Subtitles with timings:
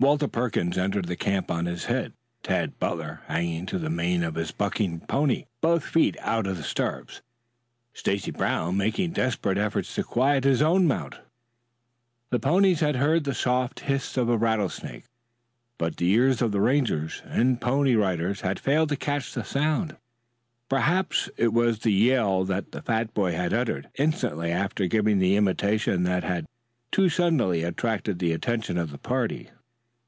[0.00, 4.34] Walter Perkins entered the camp on his head, Tad Butler hanging to the mane of
[4.34, 7.22] his bucking pony, both feet out of the stirrups,
[7.94, 11.20] Stacy Brown making desperate efforts to quiet his own mount.
[12.28, 15.04] The ponies had heard the soft hiss of a rattlesnake,
[15.78, 19.96] but the ears of Rangers and Pony Riders had failed to catch the sound.
[20.68, 25.34] Perhaps it was the yell that the fat boy had uttered instantly after giving the
[25.36, 26.44] imitation that had
[26.92, 29.48] too suddenly attracted the attention of the party.